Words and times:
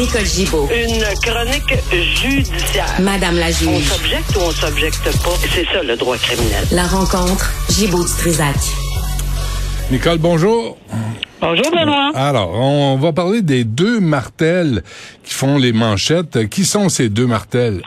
Nicole 0.00 0.24
Gibaud. 0.24 0.66
Une 0.72 1.04
chronique 1.20 1.74
judiciaire. 1.92 2.86
Madame 3.00 3.36
la 3.36 3.48
On 3.48 3.50
juge. 3.50 3.84
s'objecte 3.86 4.34
ou 4.34 4.40
on 4.40 4.50
s'objecte 4.50 5.04
pas? 5.22 5.34
C'est 5.54 5.66
ça 5.66 5.82
le 5.82 5.94
droit 5.94 6.16
criminel. 6.16 6.64
La 6.72 6.86
rencontre 6.86 7.50
Gibaud-Strisac. 7.68 8.56
Nicole, 9.90 10.16
bonjour. 10.16 10.78
Bonjour 11.42 11.70
Benoît. 11.70 12.12
Alors, 12.14 12.50
on 12.54 12.96
va 12.96 13.12
parler 13.12 13.42
des 13.42 13.64
deux 13.64 14.00
martels 14.00 14.82
qui 15.22 15.34
font 15.34 15.58
les 15.58 15.74
manchettes. 15.74 16.48
Qui 16.48 16.64
sont 16.64 16.88
ces 16.88 17.10
deux 17.10 17.26
martels? 17.26 17.82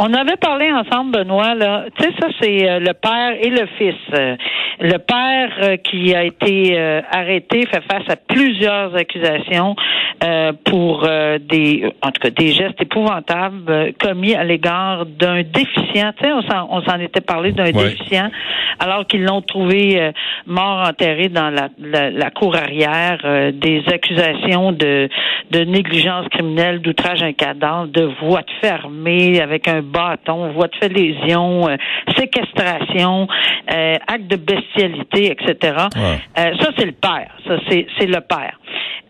On 0.00 0.14
avait 0.14 0.36
parlé 0.36 0.70
ensemble, 0.72 1.10
Benoît, 1.10 1.54
là. 1.56 1.86
Tu 1.96 2.04
sais, 2.04 2.10
ça, 2.20 2.28
c'est 2.40 2.68
euh, 2.70 2.78
le 2.78 2.92
père 2.94 3.32
et 3.40 3.50
le 3.50 3.66
fils. 3.78 3.96
Euh, 4.14 4.36
le 4.80 4.96
père 4.98 5.50
euh, 5.60 5.76
qui 5.76 6.14
a 6.14 6.22
été 6.22 6.78
euh, 6.78 7.00
arrêté 7.10 7.66
fait 7.66 7.82
face 7.90 8.08
à 8.08 8.14
plusieurs 8.14 8.94
accusations 8.94 9.74
euh, 10.22 10.52
pour 10.64 11.02
euh, 11.04 11.38
des, 11.40 11.84
en 12.00 12.12
tout 12.12 12.20
cas, 12.20 12.30
des 12.30 12.52
gestes 12.52 12.80
épouvantables 12.80 13.64
euh, 13.68 13.90
commis 14.00 14.36
à 14.36 14.44
l'égard 14.44 15.04
d'un 15.04 15.42
déficient. 15.42 16.12
Tu 16.16 16.24
sais, 16.26 16.32
on 16.32 16.42
s'en, 16.42 16.68
on 16.70 16.80
s'en 16.82 17.00
était 17.00 17.20
parlé 17.20 17.50
d'un 17.50 17.64
Ouais. 17.64 17.72
déficient, 17.72 18.30
alors 18.78 19.04
qu'ils 19.04 19.24
l'ont 19.24 19.42
trouvé 19.42 20.00
euh, 20.00 20.12
mort 20.46 20.88
enterré 20.88 21.28
dans 21.28 21.50
la, 21.50 21.70
la, 21.80 22.10
la 22.10 22.30
cour 22.30 22.54
arrière. 22.54 23.18
euh, 23.24 23.50
des 23.52 23.82
accusations 23.92 24.70
de, 24.72 25.08
de 25.50 25.60
négligence 25.64 26.28
criminelle, 26.28 26.80
d'outrage 26.80 27.22
à 27.22 27.32
cadavre, 27.32 27.88
de 27.88 28.04
voie 28.20 28.42
de 28.42 28.50
fait 28.60 28.68
armée 28.70 29.40
avec 29.40 29.66
un 29.66 29.82
bâton, 29.88 30.52
voie 30.52 30.68
de 30.68 30.76
fait 30.76 30.88
lésion, 30.88 31.68
euh, 31.68 31.76
séquestration, 32.16 33.28
euh, 33.72 33.94
acte 34.06 34.28
de 34.28 34.36
bestialité, 34.36 35.32
etc. 35.32 35.56
Ouais. 35.96 36.18
Euh, 36.38 36.56
ça, 36.60 36.70
c'est 36.76 36.86
le 36.86 36.92
père. 36.92 37.30
Ça, 37.46 37.56
c'est, 37.68 38.06
le 38.06 38.20
père. 38.20 38.58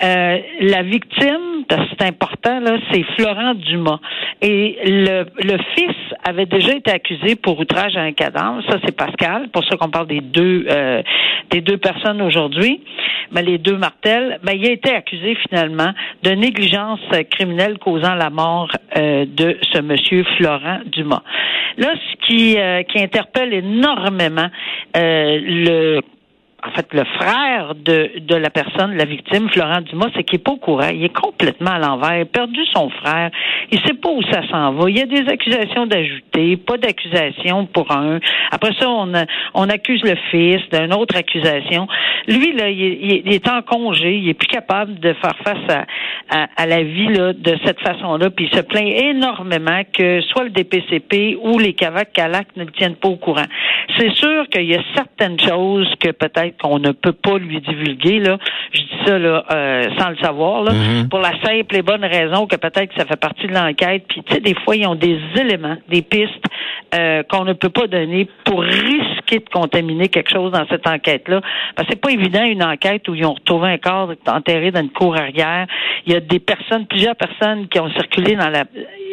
Euh, 0.02 0.38
la 0.60 0.82
victime, 0.82 1.64
c'est 1.68 2.06
important, 2.06 2.60
là, 2.60 2.78
c'est 2.90 3.04
Florent 3.16 3.54
Dumas. 3.54 3.98
Et 4.40 4.78
le, 4.84 5.24
le 5.42 5.58
fils 5.76 5.96
avait 6.24 6.46
déjà 6.46 6.74
été 6.74 6.90
accusé 6.90 7.36
pour 7.36 7.58
outrage 7.58 7.96
à 7.96 8.02
un 8.02 8.12
cadavre. 8.12 8.62
Ça, 8.68 8.78
c'est 8.84 8.96
Pascal. 8.96 9.48
Pour 9.50 9.64
ça 9.64 9.76
qu'on 9.76 9.90
parle 9.90 10.06
des 10.06 10.20
deux, 10.20 10.66
euh, 10.70 11.02
des 11.50 11.60
deux 11.60 11.78
personnes 11.78 12.22
aujourd'hui. 12.22 12.80
Mais 13.32 13.42
les 13.42 13.58
deux 13.58 13.76
martels, 13.76 14.38
ben, 14.42 14.52
il 14.54 14.66
a 14.66 14.72
été 14.72 14.90
accusé 14.90 15.36
finalement 15.48 15.92
de 16.22 16.30
négligence 16.30 17.00
criminelle 17.30 17.78
causant 17.78 18.14
la 18.14 18.30
mort 18.30 18.70
euh, 18.96 19.26
de 19.26 19.58
ce 19.72 19.80
monsieur 19.80 20.24
Florent 20.36 20.67
Dumas. 20.86 21.22
Là, 21.76 21.94
ce 21.94 22.26
qui, 22.26 22.58
euh, 22.58 22.82
interpelle 22.96 23.52
énormément 23.54 24.48
euh, 24.96 25.38
le 25.42 26.00
en 26.68 26.74
fait, 26.76 26.86
le 26.92 27.04
frère 27.04 27.74
de, 27.74 28.18
de 28.20 28.34
la 28.36 28.50
personne, 28.50 28.94
la 28.96 29.04
victime, 29.06 29.48
Florent 29.50 29.80
Dumas, 29.80 30.08
c'est 30.14 30.22
qu'il 30.24 30.38
est 30.38 30.42
pas 30.44 30.52
au 30.52 30.56
courant. 30.56 30.88
Il 30.92 31.02
est 31.04 31.14
complètement 31.14 31.70
à 31.72 31.78
l'envers. 31.78 32.16
Il 32.16 32.20
a 32.22 32.24
perdu 32.26 32.60
son 32.74 32.90
frère. 32.90 33.30
Il 33.72 33.78
sait 33.80 33.94
pas 33.94 34.10
où 34.10 34.22
ça 34.24 34.46
s'en 34.50 34.72
va. 34.74 34.90
Il 34.90 34.98
y 34.98 35.00
a 35.02 35.06
des 35.06 35.28
accusations 35.28 35.86
d'ajouter, 35.86 36.56
pas 36.58 36.76
d'accusations 36.76 37.66
pour 37.66 37.90
un. 37.90 38.18
Après 38.50 38.72
ça, 38.78 38.88
on, 38.88 39.10
on 39.54 39.68
accuse 39.68 40.02
le 40.02 40.14
fils 40.30 40.60
d'une 40.72 40.92
autre 40.92 41.16
accusation. 41.16 41.88
Lui, 42.26 42.52
là, 42.52 42.68
il 42.68 42.78
il 43.26 43.32
est- 43.34 43.48
en 43.48 43.62
congé. 43.62 44.16
Il 44.16 44.28
est 44.28 44.34
plus 44.34 44.48
capable 44.48 44.98
de 45.00 45.14
faire 45.14 45.34
face 45.42 45.64
à, 45.70 45.86
à, 46.42 46.48
à 46.56 46.66
la 46.66 46.82
vie 46.82 47.08
là, 47.08 47.32
de 47.32 47.56
cette 47.64 47.80
façon-là. 47.80 48.28
Puis 48.30 48.48
il 48.52 48.56
se 48.56 48.62
plaint 48.62 48.84
énormément 48.86 49.80
que 49.92 50.20
soit 50.22 50.44
le 50.44 50.50
DPCP 50.50 51.36
ou 51.40 51.58
les 51.58 51.72
CAVAC 51.72 52.12
CALAC 52.12 52.48
ne 52.56 52.64
le 52.64 52.72
tiennent 52.72 52.96
pas 52.96 53.08
au 53.08 53.16
courant. 53.16 53.46
C'est 53.96 54.10
sûr 54.14 54.46
qu'il 54.50 54.64
y 54.64 54.74
a 54.74 54.82
certaines 54.94 55.38
choses 55.40 55.90
que 55.98 56.10
peut-être 56.10 56.57
qu'on 56.60 56.78
ne 56.78 56.92
peut 56.92 57.12
pas 57.12 57.38
lui 57.38 57.60
divulguer. 57.60 58.20
Là. 58.20 58.38
Je 58.72 58.80
dis 58.80 58.88
ça 59.06 59.18
là, 59.18 59.44
euh, 59.52 59.84
sans 59.98 60.10
le 60.10 60.16
savoir, 60.16 60.62
là, 60.64 60.72
Mhm. 60.72 61.08
pour 61.08 61.20
la 61.20 61.32
simple 61.42 61.76
et 61.76 61.82
bonne 61.82 62.04
raison 62.04 62.46
que 62.46 62.56
peut-être 62.56 62.92
que 62.92 63.00
ça 63.00 63.06
fait 63.06 63.20
partie 63.20 63.46
de 63.46 63.54
l'enquête. 63.54 64.04
Puis 64.08 64.22
tu 64.24 64.34
sais, 64.34 64.40
des 64.40 64.54
fois, 64.54 64.76
ils 64.76 64.86
ont 64.86 64.94
des 64.94 65.18
éléments, 65.36 65.76
des 65.88 66.02
pistes 66.02 66.44
euh, 66.94 67.22
qu'on 67.24 67.44
ne 67.44 67.52
peut 67.52 67.68
pas 67.68 67.86
donner 67.86 68.28
pour 68.44 68.62
risquer 68.62 69.40
de 69.40 69.48
contaminer 69.52 70.08
quelque 70.08 70.30
chose 70.30 70.52
dans 70.52 70.66
cette 70.68 70.86
enquête-là. 70.86 71.42
Parce 71.76 71.86
que 71.86 71.94
c'est 71.94 72.00
pas 72.00 72.10
évident 72.12 72.42
une 72.44 72.62
enquête 72.64 73.06
où 73.08 73.14
ils 73.14 73.26
ont 73.26 73.34
retrouvé 73.34 73.68
un 73.68 73.78
corps 73.78 74.12
enterré 74.26 74.70
dans 74.70 74.80
une 74.80 74.90
cour 74.90 75.14
arrière. 75.16 75.66
Il 76.06 76.12
y 76.12 76.16
a 76.16 76.20
des 76.20 76.38
personnes, 76.38 76.86
plusieurs 76.86 77.14
personnes 77.16 77.68
qui 77.68 77.78
ont 77.78 77.90
circulé 77.90 78.36
dans 78.36 78.48
la 78.48 78.64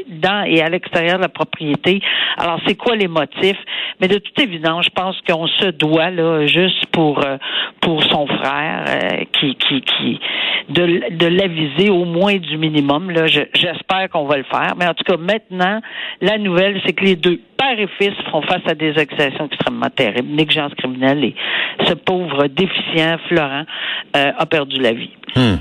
dans 0.07 0.43
et 0.45 0.61
à 0.61 0.69
l'extérieur 0.69 1.17
de 1.17 1.23
la 1.23 1.29
propriété. 1.29 2.01
Alors, 2.37 2.59
c'est 2.65 2.75
quoi 2.75 2.95
les 2.95 3.07
motifs? 3.07 3.57
Mais 4.01 4.07
de 4.07 4.17
toute 4.17 4.37
évidence, 4.39 4.85
je 4.85 4.89
pense 4.91 5.19
qu'on 5.27 5.47
se 5.47 5.67
doit, 5.67 6.09
là, 6.09 6.45
juste 6.47 6.85
pour 6.87 7.23
euh, 7.25 7.37
pour 7.81 8.03
son 8.03 8.27
frère, 8.27 8.85
euh, 8.87 9.23
qui, 9.33 9.55
qui, 9.55 9.81
qui 9.81 10.19
de, 10.69 11.27
l'aviser 11.27 11.89
au 11.89 12.05
moins 12.05 12.35
du 12.37 12.57
minimum. 12.57 13.11
Là, 13.11 13.27
Je- 13.27 13.41
j'espère 13.53 14.09
qu'on 14.09 14.25
va 14.25 14.37
le 14.37 14.43
faire. 14.43 14.73
Mais 14.77 14.87
en 14.87 14.93
tout 14.93 15.03
cas, 15.03 15.17
maintenant, 15.17 15.81
la 16.21 16.37
nouvelle, 16.37 16.81
c'est 16.85 16.93
que 16.93 17.05
les 17.05 17.15
deux, 17.15 17.39
père 17.57 17.79
et 17.79 17.87
fils, 17.99 18.13
font 18.31 18.41
face 18.41 18.61
à 18.67 18.73
des 18.75 18.97
accusations 18.97 19.45
extrêmement 19.45 19.89
terribles, 19.89 20.29
négligence 20.29 20.73
criminelle, 20.75 21.23
et 21.23 21.35
ce 21.85 21.93
pauvre 21.93 22.47
déficient 22.47 23.17
Florent 23.27 23.63
euh, 24.15 24.31
a 24.37 24.45
perdu 24.45 24.79
la 24.79 24.93
vie. 24.93 25.11
Hmm. 25.35 25.55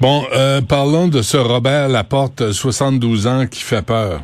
Bon, 0.00 0.24
euh, 0.34 0.60
parlons 0.60 1.08
de 1.08 1.22
ce 1.22 1.36
Robert 1.36 1.88
Laporte, 1.88 2.52
72 2.52 3.26
ans, 3.26 3.46
qui 3.46 3.62
fait 3.62 3.84
peur. 3.84 4.20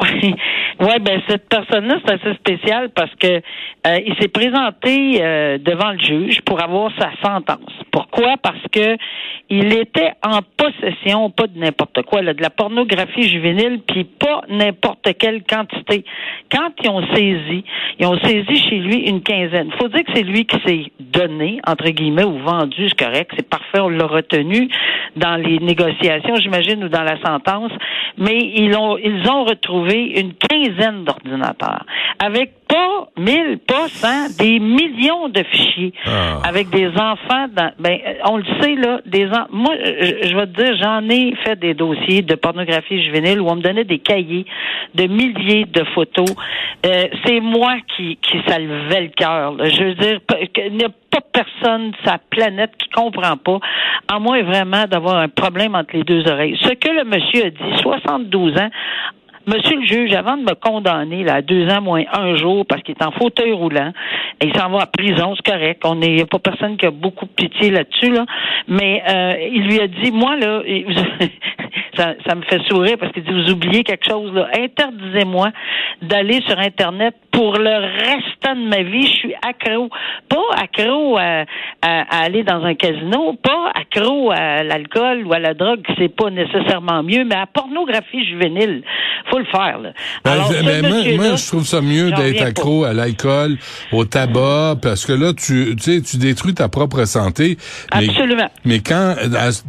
Oui, 0.00 0.34
ouais, 0.80 0.98
ben 1.00 1.20
cette 1.28 1.48
personne-là, 1.48 1.96
c'est 2.04 2.14
assez 2.14 2.34
spécial 2.34 2.90
parce 2.94 3.14
que 3.16 3.40
euh, 3.86 3.98
il 4.06 4.14
s'est 4.20 4.28
présenté 4.28 5.22
euh, 5.22 5.58
devant 5.58 5.92
le 5.92 5.98
juge 5.98 6.40
pour 6.42 6.62
avoir 6.62 6.90
sa 6.98 7.10
sentence. 7.22 7.72
Pourquoi? 7.98 8.36
Parce 8.40 8.62
que 8.70 8.96
il 9.50 9.72
était 9.72 10.12
en 10.22 10.38
possession, 10.56 11.30
pas 11.30 11.48
de 11.48 11.58
n'importe 11.58 12.02
quoi, 12.02 12.22
de 12.22 12.40
la 12.40 12.50
pornographie 12.50 13.28
juvénile, 13.28 13.80
puis 13.88 14.04
pas 14.04 14.42
n'importe 14.48 15.08
quelle 15.18 15.42
quantité. 15.42 16.04
Quand 16.48 16.70
ils 16.80 16.90
ont 16.90 17.04
saisi, 17.12 17.64
ils 17.98 18.06
ont 18.06 18.16
saisi 18.20 18.56
chez 18.56 18.76
lui 18.76 19.08
une 19.08 19.20
quinzaine. 19.20 19.72
Faut 19.80 19.88
dire 19.88 20.04
que 20.04 20.12
c'est 20.14 20.22
lui 20.22 20.44
qui 20.44 20.56
s'est 20.64 20.92
donné, 21.00 21.60
entre 21.66 21.88
guillemets, 21.90 22.22
ou 22.22 22.38
vendu, 22.38 22.88
c'est 22.88 23.04
correct, 23.04 23.32
c'est 23.36 23.48
parfait, 23.48 23.80
on 23.80 23.88
l'a 23.88 24.06
retenu 24.06 24.68
dans 25.16 25.34
les 25.34 25.58
négociations, 25.58 26.36
j'imagine, 26.36 26.84
ou 26.84 26.88
dans 26.88 27.02
la 27.02 27.20
sentence, 27.20 27.72
mais 28.16 28.38
ils 28.38 28.76
ont, 28.76 28.96
ils 28.96 29.28
ont 29.28 29.42
retrouvé 29.42 30.20
une 30.20 30.34
quinzaine 30.34 31.02
d'ordinateurs 31.02 31.84
avec 32.20 32.52
pas 32.68 33.08
mille, 33.16 33.58
pas 33.66 33.88
cent, 33.88 34.28
des 34.38 34.58
millions 34.58 35.28
de 35.28 35.42
fichiers 35.44 35.92
Ah. 36.06 36.40
avec 36.46 36.68
des 36.70 36.88
enfants. 36.88 37.46
Dans, 37.56 37.72
ben, 37.78 37.98
euh, 38.06 38.14
on 38.26 38.36
le 38.36 38.44
sait 38.60 38.74
là, 38.76 39.00
des 39.06 39.26
en- 39.26 39.46
moi, 39.50 39.74
je, 39.82 40.28
je 40.28 40.36
vais 40.36 40.46
te 40.46 40.62
dire, 40.62 40.76
j'en 40.80 41.08
ai 41.08 41.34
fait 41.44 41.56
des 41.58 41.74
dossiers 41.74 42.22
de 42.22 42.34
pornographie 42.34 43.02
juvénile 43.02 43.40
où 43.40 43.48
on 43.48 43.56
me 43.56 43.62
donnait 43.62 43.84
des 43.84 43.98
cahiers 43.98 44.44
de 44.94 45.06
milliers 45.06 45.64
de 45.64 45.84
photos. 45.94 46.28
Euh, 46.86 47.04
c'est 47.24 47.40
moi 47.40 47.74
qui 47.96 48.16
qui 48.22 48.38
ça 48.46 48.58
levait 48.58 49.02
le 49.02 49.08
cœur. 49.08 49.54
Je 49.64 49.84
veux 49.84 49.94
dire, 49.94 50.20
il 50.66 50.74
n'y 50.76 50.84
a 50.84 50.88
pas 51.10 51.20
personne 51.32 51.92
sur 52.02 52.12
la 52.12 52.18
planète 52.30 52.72
qui 52.78 52.88
comprend 52.90 53.36
pas, 53.36 53.58
à 54.08 54.18
moins 54.18 54.42
vraiment 54.42 54.84
d'avoir 54.84 55.16
un 55.16 55.28
problème 55.28 55.74
entre 55.74 55.96
les 55.96 56.04
deux 56.04 56.26
oreilles. 56.30 56.58
Ce 56.62 56.72
que 56.74 56.88
le 56.90 57.04
monsieur 57.04 57.46
a 57.46 57.50
dit, 57.50 57.82
72 57.82 58.56
ans, 58.58 58.68
Monsieur 59.48 59.80
le 59.80 59.86
juge, 59.86 60.12
avant 60.12 60.36
de 60.36 60.42
me 60.42 60.54
condamner 60.54 61.24
là, 61.24 61.36
à 61.36 61.42
deux 61.42 61.66
ans 61.70 61.80
moins 61.80 62.04
un 62.12 62.36
jour 62.36 62.66
parce 62.66 62.82
qu'il 62.82 62.94
est 62.94 63.02
en 63.02 63.12
fauteuil 63.12 63.52
roulant, 63.52 63.92
il 64.42 64.54
s'en 64.54 64.68
va 64.68 64.80
en 64.80 64.86
prison, 64.86 65.34
c'est 65.36 65.50
correct. 65.50 65.82
On 65.86 65.94
n'est 65.94 66.26
pas 66.26 66.38
personne 66.38 66.76
qui 66.76 66.84
a 66.84 66.90
beaucoup 66.90 67.24
de 67.24 67.30
pitié 67.30 67.70
là-dessus, 67.70 68.10
là. 68.10 68.26
Mais 68.66 69.02
euh, 69.08 69.48
il 69.50 69.62
lui 69.62 69.80
a 69.80 69.86
dit, 69.86 70.12
moi 70.12 70.36
là, 70.36 70.60
ça, 72.26 72.34
me 72.34 72.42
fait 72.42 72.60
sourire 72.68 72.96
parce 73.00 73.10
qu'il 73.12 73.24
dit, 73.24 73.32
vous 73.32 73.50
oubliez 73.50 73.84
quelque 73.84 74.06
chose 74.06 74.32
là. 74.34 74.48
Interdisez-moi 74.54 75.48
d'aller 76.02 76.42
sur 76.46 76.58
Internet 76.58 77.14
pour 77.32 77.56
le 77.56 78.02
restant 78.04 78.54
de 78.54 78.68
ma 78.68 78.82
vie. 78.82 79.06
Je 79.06 79.12
suis 79.12 79.34
accro, 79.46 79.88
pas 80.28 80.62
accro 80.62 81.16
à, 81.16 81.44
aller 81.82 82.42
dans 82.42 82.64
un 82.64 82.74
casino, 82.74 83.32
pas 83.34 83.72
accro 83.74 84.30
à 84.30 84.62
l'alcool 84.62 85.26
ou 85.26 85.32
à 85.32 85.38
la 85.38 85.54
drogue, 85.54 85.80
c'est 85.96 86.14
pas 86.14 86.30
nécessairement 86.30 87.02
mieux, 87.02 87.24
mais 87.24 87.34
à 87.34 87.40
la 87.40 87.46
pornographie 87.46 88.24
juvénile, 88.26 88.82
le 89.38 89.44
faire. 89.46 89.78
Là. 89.78 89.90
Ben, 90.24 90.30
Alors, 90.32 90.52
mais 90.64 91.16
moi, 91.16 91.36
je 91.36 91.46
trouve 91.46 91.66
ça 91.66 91.80
mieux 91.80 92.10
d'être 92.12 92.42
accro 92.42 92.84
à 92.84 92.92
l'alcool, 92.92 93.56
au 93.92 94.04
tabac, 94.04 94.76
parce 94.82 95.04
que 95.06 95.12
là, 95.12 95.32
tu, 95.34 95.74
tu 95.76 95.82
sais, 95.96 96.00
tu 96.02 96.16
détruis 96.16 96.54
ta 96.54 96.68
propre 96.68 97.04
santé. 97.04 97.58
Mais, 97.94 98.08
Absolument. 98.08 98.50
mais 98.64 98.80
quand 98.80 99.14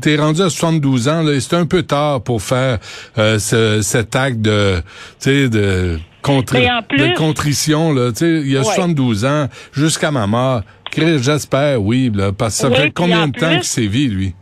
t'es 0.02 0.16
rendu 0.18 0.42
à 0.42 0.50
72 0.50 1.08
ans, 1.08 1.24
c'est 1.40 1.56
un 1.56 1.66
peu 1.66 1.84
tard 1.84 2.22
pour 2.22 2.42
faire 2.42 2.80
euh, 3.18 3.40
ce- 3.40 3.82
cet 3.82 4.16
acte 4.16 4.42
de, 4.42 4.78
tu 4.78 4.84
sais, 5.20 5.50
de, 5.50 6.00
contri- 6.22 6.60
Mais 6.60 6.72
en 6.72 6.82
plus- 6.84 6.98
de 6.98 7.16
contrition. 7.16 7.94
Là, 7.94 8.12
tu 8.12 8.18
sais, 8.20 8.42
il 8.42 8.52
y 8.52 8.58
a 8.58 8.60
Ouais. 8.60 8.66
72 8.66 9.26
ans, 9.26 9.48
jusqu'à 9.74 10.12
ma 10.12 10.28
mort. 10.28 10.62
Chris, 10.92 11.22
J'espère, 11.22 11.82
oui, 11.82 12.12
là, 12.14 12.32
parce 12.32 12.56
que 12.56 12.62
ça 12.62 12.70
Oui, 12.70 12.76
fait 12.76 12.92
combien 12.92 13.24
en 13.24 13.28
de 13.28 13.38
temps 13.40 13.52
qu'il 13.54 13.64
sévit, 13.64 14.08
lui? 14.08 14.34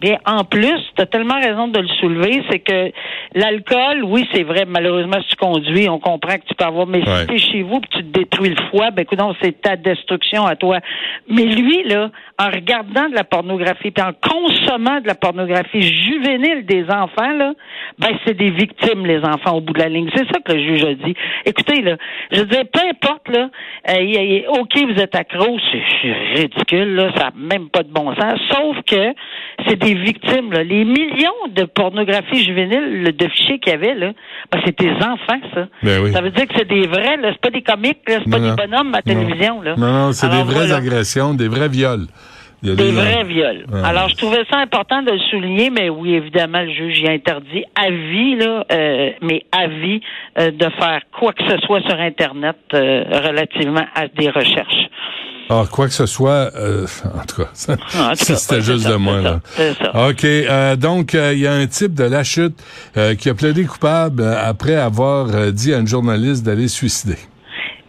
Bien, 0.00 0.18
en 0.26 0.44
plus, 0.44 0.78
tu 0.94 1.00
as 1.02 1.06
tellement 1.06 1.40
raison 1.40 1.68
de 1.68 1.80
le 1.80 1.88
soulever, 2.00 2.42
c'est 2.50 2.58
que 2.58 2.92
l'alcool, 3.34 4.04
oui, 4.04 4.28
c'est 4.32 4.42
vrai, 4.42 4.64
malheureusement, 4.66 5.16
si 5.22 5.28
tu 5.30 5.36
conduis, 5.36 5.88
on 5.88 5.98
comprend 5.98 6.34
que 6.36 6.44
tu 6.46 6.54
peux 6.54 6.64
avoir, 6.66 6.86
mais 6.86 6.98
Ouais. 6.98 7.20
si 7.20 7.26
t'es 7.28 7.38
chez 7.38 7.62
vous 7.62 7.80
puis 7.80 7.88
tu 7.90 7.98
te 8.04 8.18
détruis 8.18 8.50
le 8.50 8.56
foie, 8.70 8.90
ben 8.90 9.02
écoute, 9.02 9.18
c'est 9.40 9.60
ta 9.62 9.76
destruction 9.76 10.44
à 10.44 10.54
toi. 10.56 10.80
Mais 11.28 11.44
lui, 11.44 11.82
là, 11.84 12.10
en 12.38 12.50
regardant 12.50 13.08
de 13.08 13.14
la 13.14 13.24
pornographie 13.24 13.90
puis 13.90 14.04
en 14.04 14.12
consommant 14.12 15.00
de 15.00 15.06
la 15.06 15.14
pornographie 15.14 15.80
juvénile 15.80 16.66
des 16.66 16.84
enfants, 16.90 17.32
là, 17.32 17.54
ben 17.98 18.10
c'est 18.26 18.34
des 18.36 18.50
victimes, 18.50 19.06
les 19.06 19.20
enfants, 19.24 19.56
au 19.56 19.60
bout 19.62 19.72
de 19.72 19.78
la 19.78 19.88
ligne. 19.88 20.10
C'est 20.14 20.26
ça 20.30 20.40
que 20.44 20.52
le 20.52 20.60
juge 20.62 20.84
a 20.84 20.94
dit. 20.94 21.14
Écoutez, 21.46 21.80
là, 21.80 21.96
je 22.32 22.40
veux 22.40 22.46
dire, 22.46 22.64
peu 22.70 22.80
importe, 22.80 23.28
là, 23.30 23.48
euh, 23.90 24.40
OK, 24.60 24.76
vous 24.92 25.00
êtes 25.00 25.14
accro, 25.14 25.58
c'est 25.72 25.82
c'est 26.02 26.12
ridicule, 26.42 26.94
là, 26.96 27.10
ça 27.16 27.24
n'a 27.24 27.32
même 27.36 27.70
pas 27.70 27.82
de 27.82 27.90
bon 27.90 28.14
sens, 28.14 28.38
sauf 28.50 28.76
que 28.86 29.14
c'est 29.66 29.76
victimes, 29.94 30.52
là. 30.52 30.62
Les 30.62 30.84
millions 30.84 31.32
de 31.54 31.64
pornographie 31.64 32.44
juvénile, 32.44 33.02
là, 33.04 33.12
de 33.12 33.28
fichiers 33.28 33.58
qu'il 33.58 33.72
y 33.72 33.76
avait, 33.76 33.94
là, 33.94 34.12
ben, 34.52 34.60
c'est 34.64 34.78
des 34.78 34.90
enfants, 34.92 35.40
ça. 35.54 35.68
Ben 35.82 36.02
oui. 36.02 36.12
Ça 36.12 36.20
veut 36.20 36.30
dire 36.30 36.46
que 36.46 36.54
c'est 36.56 36.68
des 36.68 36.86
vrais, 36.86 37.16
là, 37.16 37.30
c'est 37.32 37.40
pas 37.40 37.50
des 37.50 37.62
comiques, 37.62 38.08
là, 38.08 38.16
c'est 38.24 38.30
pas 38.30 38.38
Non, 38.38 38.54
des 38.54 38.62
bonhommes 38.66 38.94
à 38.94 38.98
Non. 38.98 39.02
télévision, 39.14 39.62
là. 39.62 39.74
Non, 39.76 39.92
non, 39.92 40.12
c'est 40.12 40.28
des 40.28 40.42
vraies 40.42 40.66
voilà. 40.66 40.76
agressions, 40.76 41.34
des 41.34 41.48
vrais 41.48 41.68
viols. 41.68 42.06
Des 42.62 42.74
des- 42.74 42.90
vrais 42.90 43.22
viols. 43.24 43.66
Ouais. 43.70 43.80
Alors, 43.84 44.08
je 44.08 44.16
trouvais 44.16 44.42
ça 44.50 44.56
important 44.58 45.02
de 45.02 45.12
le 45.12 45.18
souligner, 45.30 45.68
mais 45.70 45.90
oui, 45.90 46.14
évidemment, 46.14 46.62
le 46.62 46.70
juge 46.72 47.00
y 47.00 47.06
a 47.06 47.12
interdit 47.12 47.64
à 47.76 47.90
vie, 47.90 48.34
là, 48.36 48.64
euh, 48.72 49.10
mais 49.20 49.42
à 49.52 49.68
vie, 49.68 50.00
euh, 50.38 50.50
de 50.50 50.64
faire 50.80 51.02
quoi 51.16 51.32
que 51.34 51.44
ce 51.48 51.58
soit 51.58 51.82
sur 51.82 52.00
Internet 52.00 52.56
euh, 52.72 53.04
relativement 53.28 53.84
à 53.94 54.08
des 54.08 54.30
recherches. 54.30 54.85
Ah, 55.48 55.64
quoi 55.70 55.86
que 55.86 55.92
ce 55.92 56.06
soit, 56.06 56.50
euh, 56.56 56.86
en 57.04 57.24
tout 57.24 57.42
cas, 57.42 57.50
ça, 57.52 57.76
Ah, 57.96 58.14
ça, 58.14 58.36
c'était 58.36 58.60
juste 58.62 58.84
ça, 58.84 58.90
de 58.90 58.96
moi. 58.96 59.20
Là. 59.20 59.40
ça, 59.44 59.50
c'est 59.56 59.74
ça. 59.74 60.08
OK. 60.08 60.24
euh, 60.24 60.76
donc, 60.76 61.14
euh, 61.14 61.32
il 61.34 61.40
y 61.40 61.46
a 61.46 61.52
un 61.52 61.66
type 61.66 61.94
de 61.94 62.04
la 62.04 62.24
chute 62.24 62.54
euh, 62.96 63.14
qui 63.14 63.28
a 63.28 63.34
plaidé 63.34 63.64
coupable 63.64 64.22
euh, 64.22 64.34
après 64.44 64.74
avoir 64.74 65.26
dit 65.52 65.72
à 65.72 65.78
une 65.78 65.86
journaliste 65.86 66.44
d'aller 66.44 66.68
se 66.68 66.76
suicider. 66.76 67.16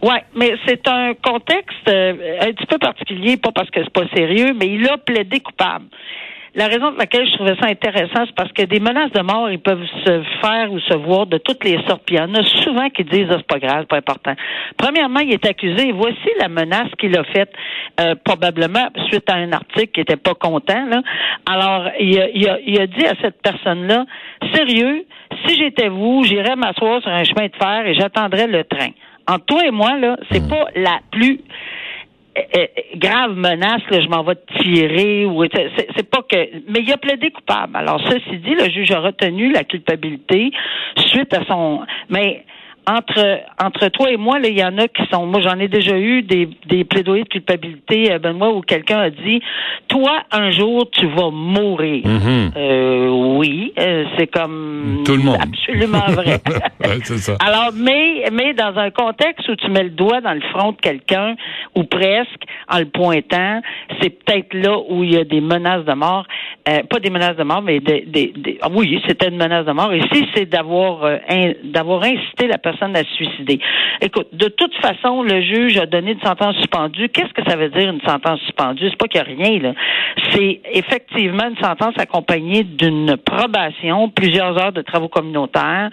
Ouais, 0.00 0.22
mais 0.36 0.54
c'est 0.64 0.86
un 0.86 1.12
contexte 1.24 1.88
euh, 1.88 2.12
un 2.40 2.52
petit 2.52 2.66
peu 2.66 2.78
particulier, 2.78 3.36
pas 3.36 3.50
parce 3.52 3.68
que 3.70 3.80
c'est 3.82 3.92
pas 3.92 4.06
sérieux, 4.14 4.54
mais 4.58 4.68
il 4.68 4.88
a 4.88 4.96
plaidé 4.96 5.40
coupable. 5.40 5.86
La 6.54 6.66
raison 6.66 6.90
pour 6.90 6.98
laquelle 6.98 7.26
je 7.26 7.34
trouvais 7.34 7.56
ça 7.60 7.66
intéressant, 7.68 8.24
c'est 8.26 8.34
parce 8.34 8.52
que 8.52 8.62
des 8.62 8.80
menaces 8.80 9.12
de 9.12 9.20
mort, 9.20 9.50
ils 9.50 9.60
peuvent 9.60 9.86
se 10.04 10.22
faire 10.40 10.72
ou 10.72 10.80
se 10.80 10.94
voir 10.94 11.26
de 11.26 11.38
toutes 11.38 11.64
les 11.64 11.76
sortes. 11.86 12.02
Puis 12.06 12.16
il 12.16 12.18
y 12.18 12.22
en 12.22 12.34
a 12.34 12.42
souvent 12.42 12.88
qui 12.88 13.04
disent, 13.04 13.28
ah, 13.30 13.36
c'est 13.38 13.46
pas 13.46 13.58
grave, 13.58 13.80
c'est 13.80 13.88
pas 13.88 13.98
important. 13.98 14.34
Premièrement, 14.76 15.20
il 15.20 15.32
est 15.32 15.46
accusé. 15.46 15.88
Et 15.88 15.92
voici 15.92 16.28
la 16.40 16.48
menace 16.48 16.88
qu'il 16.98 17.16
a 17.16 17.24
faite, 17.24 17.52
euh, 18.00 18.14
probablement 18.24 18.88
suite 19.08 19.28
à 19.30 19.34
un 19.34 19.52
article 19.52 19.92
qui 19.92 20.00
était 20.00 20.16
pas 20.16 20.34
content. 20.34 20.86
Là. 20.86 21.02
Alors, 21.46 21.90
il 22.00 22.20
a, 22.20 22.28
il, 22.30 22.48
a, 22.48 22.58
il 22.60 22.80
a 22.80 22.86
dit 22.86 23.06
à 23.06 23.14
cette 23.20 23.40
personne-là, 23.42 24.06
sérieux, 24.54 25.04
si 25.46 25.56
j'étais 25.56 25.88
vous, 25.88 26.24
j'irais 26.24 26.56
m'asseoir 26.56 27.02
sur 27.02 27.10
un 27.10 27.24
chemin 27.24 27.46
de 27.46 27.56
fer 27.56 27.86
et 27.86 27.94
j'attendrais 27.94 28.46
le 28.46 28.64
train. 28.64 28.90
Entre 29.26 29.44
toi 29.44 29.66
et 29.66 29.70
moi, 29.70 29.98
là, 29.98 30.16
c'est 30.30 30.48
pas 30.48 30.66
la 30.74 31.00
plus 31.10 31.40
grave 32.96 33.36
menace, 33.36 33.82
là, 33.90 34.00
je 34.00 34.08
m'en 34.08 34.22
vais 34.22 34.34
te 34.34 34.62
tirer 34.62 35.24
ou 35.26 35.44
c'est 35.96 36.10
pas 36.10 36.22
que 36.22 36.36
mais 36.68 36.80
il 36.80 36.92
a 36.92 36.96
plaidé 36.96 37.30
coupable. 37.30 37.76
Alors 37.76 38.00
ceci 38.08 38.38
dit, 38.38 38.54
le 38.54 38.70
juge 38.70 38.90
a 38.92 39.00
retenu 39.00 39.52
la 39.52 39.64
culpabilité 39.64 40.50
suite 41.06 41.32
à 41.34 41.44
son 41.46 41.80
mais 42.08 42.44
entre 42.88 43.40
entre 43.62 43.88
toi 43.88 44.10
et 44.10 44.16
moi, 44.16 44.38
il 44.42 44.58
y 44.58 44.64
en 44.64 44.78
a 44.78 44.88
qui 44.88 45.02
sont. 45.12 45.26
Moi, 45.26 45.40
j'en 45.42 45.58
ai 45.58 45.68
déjà 45.68 45.98
eu 45.98 46.22
des, 46.22 46.48
des 46.66 46.84
plaidoyers 46.84 47.24
de 47.24 47.28
culpabilité, 47.28 48.12
euh, 48.12 48.18
Benoît, 48.18 48.52
où 48.54 48.62
quelqu'un 48.62 48.98
a 48.98 49.10
dit 49.10 49.40
Toi, 49.88 50.22
un 50.32 50.50
jour, 50.50 50.88
tu 50.90 51.06
vas 51.06 51.30
mourir. 51.30 52.06
Mhm. 52.06 52.52
Euh, 52.56 53.08
oui, 53.36 53.74
euh, 53.78 54.04
c'est 54.16 54.28
comme 54.28 55.02
Tout 55.04 55.16
le 55.16 55.22
monde. 55.22 55.38
absolument 55.42 56.06
vrai. 56.08 56.38
Ouais, 56.80 57.04
ça. 57.04 57.36
Alors, 57.44 57.72
mais, 57.74 58.17
mais 58.32 58.54
dans 58.54 58.76
un 58.76 58.90
contexte 58.90 59.48
où 59.48 59.56
tu 59.56 59.70
mets 59.70 59.84
le 59.84 59.90
doigt 59.90 60.20
dans 60.20 60.34
le 60.34 60.40
front 60.52 60.72
de 60.72 60.76
quelqu'un, 60.76 61.34
ou 61.74 61.84
presque, 61.84 62.42
en 62.68 62.78
le 62.78 62.86
pointant, 62.86 63.60
c'est 64.00 64.10
peut-être 64.10 64.54
là 64.54 64.78
où 64.88 65.04
il 65.04 65.14
y 65.14 65.16
a 65.16 65.24
des 65.24 65.40
menaces 65.40 65.84
de 65.84 65.94
mort. 65.94 66.26
Euh, 66.68 66.82
pas 66.88 67.00
des 67.00 67.10
menaces 67.10 67.36
de 67.36 67.44
mort, 67.44 67.62
mais 67.62 67.80
des, 67.80 68.34
ah 68.62 68.68
oui, 68.70 69.00
c'était 69.06 69.28
une 69.28 69.36
menace 69.36 69.66
de 69.66 69.72
mort. 69.72 69.94
Ici, 69.94 70.26
c'est 70.34 70.46
d'avoir 70.46 71.04
euh, 71.04 71.18
d'avoir 71.64 72.02
incité 72.02 72.46
la 72.46 72.58
personne 72.58 72.96
à 72.96 73.04
se 73.04 73.14
suicider. 73.14 73.60
Écoute, 74.00 74.28
de 74.32 74.48
toute 74.48 74.74
façon, 74.76 75.22
le 75.22 75.40
juge 75.40 75.78
a 75.78 75.86
donné 75.86 76.12
une 76.12 76.20
sentence 76.20 76.56
suspendue. 76.56 77.08
Qu'est-ce 77.08 77.32
que 77.32 77.48
ça 77.48 77.56
veut 77.56 77.70
dire 77.70 77.90
une 77.90 78.00
sentence 78.02 78.40
suspendue? 78.40 78.88
C'est 78.90 78.98
pas 78.98 79.06
qu'il 79.06 79.20
n'y 79.22 79.42
a 79.42 79.44
rien, 79.44 79.60
là. 79.60 79.74
C'est 80.32 80.60
effectivement 80.72 81.48
une 81.48 81.56
sentence 81.56 81.94
accompagnée 81.98 82.64
d'une 82.64 83.16
probation, 83.16 84.08
plusieurs 84.10 84.60
heures 84.60 84.72
de 84.72 84.82
travaux 84.82 85.08
communautaires 85.08 85.90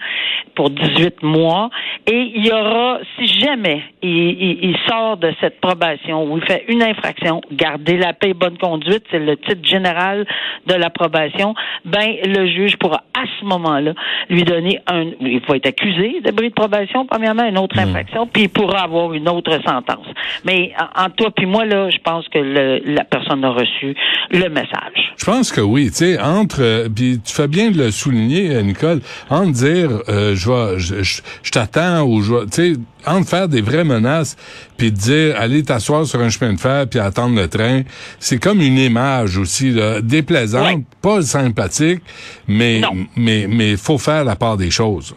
pour 0.54 0.70
18 0.70 1.22
mois. 1.22 1.70
Et 2.06 2.25
il 2.34 2.46
y 2.46 2.52
aura, 2.52 2.98
si 3.18 3.26
jamais 3.26 3.82
il, 4.02 4.10
il- 4.10 4.58
il 4.70 4.76
sort 4.88 5.16
de 5.16 5.32
cette 5.40 5.60
probation 5.60 6.24
ou 6.30 6.38
il 6.38 6.44
fait 6.44 6.64
une 6.68 6.82
infraction, 6.82 7.40
garder 7.52 7.96
la 7.96 8.12
paix 8.12 8.30
et 8.30 8.34
bonne 8.34 8.58
conduite, 8.58 9.04
c'est 9.10 9.18
le 9.18 9.36
titre 9.36 9.64
général 9.66 10.26
de 10.66 10.74
la 10.74 10.90
probation, 10.90 11.54
ben 11.84 12.14
le 12.24 12.46
juge 12.46 12.76
pourra 12.78 13.02
à 13.14 13.24
ce 13.40 13.44
moment-là 13.44 13.92
lui 14.30 14.42
donner 14.44 14.78
un, 14.86 15.04
il 15.20 15.40
va 15.48 15.56
être 15.56 15.66
accusé 15.66 16.20
de 16.24 16.30
bris 16.32 16.48
de 16.48 16.54
probation, 16.54 17.06
premièrement, 17.06 17.44
une 17.48 17.58
autre 17.58 17.78
infraction, 17.78 18.26
puis 18.26 18.42
il 18.44 18.48
pourra 18.48 18.80
avoir 18.84 19.12
une 19.14 19.28
autre 19.28 19.52
sentence. 19.66 20.06
Mais 20.44 20.72
en, 20.96 21.04
en 21.06 21.10
toi 21.10 21.30
puis 21.30 21.46
moi, 21.46 21.64
là, 21.64 21.90
je 21.90 21.98
pense 21.98 22.28
que 22.28 22.38
le- 22.38 22.80
la 22.84 23.04
personne 23.04 23.44
a 23.44 23.50
reçu 23.50 23.94
le 24.30 24.48
message. 24.48 25.12
Je 25.16 25.24
pense 25.24 25.52
que 25.52 25.60
oui, 25.60 25.86
tu 25.88 25.96
sais, 25.96 26.20
entre, 26.20 26.60
euh, 26.62 26.88
puis 26.94 27.18
tu 27.24 27.34
fais 27.34 27.48
bien 27.48 27.70
de 27.70 27.78
le 27.78 27.90
souligner, 27.90 28.50
euh, 28.54 28.62
Nicole, 28.62 29.00
entre 29.30 29.52
dire, 29.52 29.90
euh, 30.08 30.34
je 30.34 30.50
vais, 30.50 30.78
je, 30.78 31.02
je- 31.02 31.22
je 31.42 31.50
t'attends 31.50 32.02
tu 32.20 32.46
sais, 32.50 32.72
entre 33.06 33.28
faire 33.28 33.48
des 33.48 33.60
vraies 33.60 33.84
menaces, 33.84 34.36
puis 34.76 34.90
dire, 34.92 35.34
allez 35.38 35.62
t'asseoir 35.62 36.06
sur 36.06 36.20
un 36.20 36.28
chemin 36.28 36.54
de 36.54 36.60
fer 36.60 36.86
puis 36.88 36.98
attendre 36.98 37.36
le 37.40 37.48
train, 37.48 37.82
c'est 38.18 38.38
comme 38.38 38.60
une 38.60 38.78
image 38.78 39.38
aussi, 39.38 39.70
là, 39.70 40.00
déplaisante, 40.00 40.76
Ouais. 40.76 40.82
pas 41.02 41.22
sympathique, 41.22 42.02
mais, 42.48 42.80
Non. 42.80 43.06
mais, 43.16 43.46
mais 43.48 43.76
faut 43.76 43.98
faire 43.98 44.24
la 44.24 44.36
part 44.36 44.56
des 44.56 44.70
choses. 44.70 45.14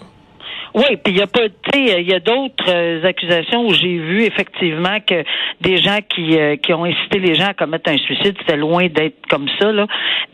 Oui, 0.75 0.97
puis 1.03 1.13
il 1.13 1.17
y 1.17 1.21
a 1.21 1.27
pas, 1.27 1.47
tu 1.47 1.71
sais, 1.73 2.01
il 2.01 2.07
y 2.07 2.13
a 2.13 2.19
d'autres 2.19 2.69
euh, 2.69 3.03
accusations 3.03 3.65
où 3.65 3.73
j'ai 3.73 3.97
vu 3.97 4.23
effectivement 4.23 4.99
que 5.05 5.23
des 5.61 5.77
gens 5.77 5.99
qui 6.07 6.37
euh, 6.37 6.55
qui 6.57 6.73
ont 6.73 6.85
incité 6.85 7.19
les 7.19 7.35
gens 7.35 7.47
à 7.47 7.53
commettre 7.53 7.89
un 7.91 7.97
suicide, 7.97 8.35
c'était 8.39 8.57
loin 8.57 8.87
d'être 8.87 9.17
comme 9.29 9.47
ça 9.59 9.71
là. 9.71 9.87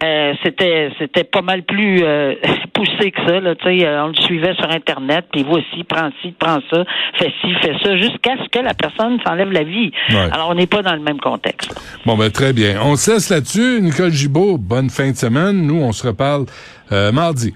Euh, 0.04 0.34
c'était 0.44 0.92
c'était 1.00 1.24
pas 1.24 1.42
mal 1.42 1.64
plus 1.64 2.04
euh, 2.04 2.36
poussé 2.74 3.12
que 3.12 3.26
ça 3.26 3.40
là. 3.40 3.56
Tu 3.56 3.64
sais, 3.64 3.86
euh, 3.86 4.06
on 4.06 4.08
le 4.08 4.16
suivait 4.16 4.56
sur 4.56 4.70
internet, 4.70 5.26
puis 5.32 5.44
voici, 5.48 5.84
prends 5.88 6.10
ci, 6.22 6.34
prends 6.38 6.60
ça, 6.72 6.84
fais 7.18 7.32
ci, 7.42 7.54
fais 7.62 7.76
ça, 7.84 7.98
jusqu'à 7.98 8.36
ce 8.44 8.50
que 8.50 8.64
la 8.64 8.74
personne 8.74 9.20
s'enlève 9.26 9.52
la 9.52 9.64
vie. 9.64 9.92
Ouais. 10.10 10.30
Alors 10.32 10.50
on 10.50 10.56
n'est 10.56 10.68
pas 10.68 10.82
dans 10.82 10.96
le 10.96 11.02
même 11.02 11.20
contexte. 11.20 11.74
Bon, 12.06 12.18
ben 12.18 12.30
très 12.30 12.54
bien. 12.54 12.80
On 12.84 12.96
se 12.96 13.12
laisse 13.12 13.30
là-dessus. 13.30 13.80
Nicole 13.82 14.12
Gibault, 14.12 14.58
bonne 14.58 14.90
fin 14.90 15.12
de 15.12 15.16
semaine. 15.16 15.66
Nous, 15.66 15.82
on 15.82 15.92
se 15.92 16.08
reparle 16.08 16.46
euh, 16.92 17.12
mardi. 17.12 17.54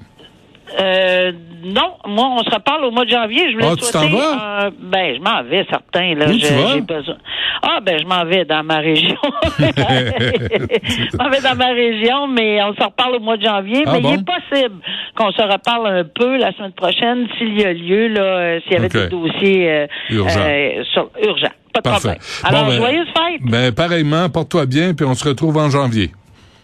Euh, 0.79 1.31
non, 1.63 1.94
moi, 2.07 2.28
on 2.37 2.44
se 2.44 2.49
reparle 2.54 2.85
au 2.85 2.92
mois 2.92 3.06
de 3.06 3.09
janvier. 3.11 3.49
Je 3.49 3.54
voulais 3.56 3.68
Ah, 3.71 3.75
tu 3.75 3.85
souhaiter, 3.85 4.11
t'en 4.11 4.18
vas? 4.18 4.63
euh, 4.66 4.71
ben, 4.80 5.16
je 5.16 5.21
m'en 5.21 5.44
vais, 5.44 5.66
certain. 5.69 6.16
Là, 6.16 6.28
Où 6.28 6.33
Je- 6.33 6.47
tu 6.47 6.54
vas? 6.54 6.80
besoin. 6.81 7.16
Ah, 7.61 7.80
ben, 7.81 7.99
je 7.99 8.06
m'en 8.06 8.23
vais 8.25 8.45
dans 8.45 8.63
ma 8.63 8.78
région. 8.78 9.18
je 9.59 11.18
m'en 11.18 11.30
vais 11.30 11.42
dans 11.42 11.56
ma 11.56 11.68
région, 11.73 12.28
mais 12.28 12.61
on 12.63 12.73
se 12.73 12.83
reparle 12.83 13.16
au 13.16 13.19
mois 13.19 13.37
de 13.37 13.44
janvier. 13.45 13.83
Ah 13.85 13.92
mais 13.94 14.01
bon? 14.01 14.13
il 14.13 14.19
est 14.19 14.25
possible 14.25 14.75
qu'on 15.16 15.31
se 15.31 15.42
reparle 15.42 15.87
un 15.87 16.04
peu 16.04 16.37
la 16.37 16.51
semaine 16.54 16.71
prochaine 16.73 17.28
s'il 17.37 17.59
y 17.59 17.66
a 17.66 17.73
lieu, 17.73 18.07
là, 18.07 18.21
euh, 18.21 18.59
s'il 18.63 18.73
y 18.73 18.75
avait 18.78 18.87
des 18.89 19.07
dossiers 19.07 19.69
euh, 19.71 19.87
Urgents. 20.09 20.83
sur- 20.94 21.09
urgents. 21.21 21.47
Pas 21.73 21.81
de 21.81 21.83
Parfait. 21.83 22.18
problème. 22.18 22.19
Alors, 22.44 22.63
Bon, 22.63 22.69
ben, 22.69 22.78
joyeuse 22.78 23.07
fête. 23.07 23.42
Ben, 23.51 23.71
pareillement, 23.73 24.30
porte-toi 24.30 24.66
bien, 24.66 24.94
puis 24.94 25.06
on 25.06 25.13
se 25.13 25.28
retrouve 25.28 25.57
en 25.57 25.69
janvier. 25.69 26.11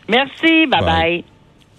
Merci. 0.08 0.66
Bye 0.68 0.82
Bye. 0.82 0.84
bye. 0.86 1.24